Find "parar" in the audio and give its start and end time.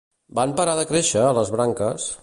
0.59-0.73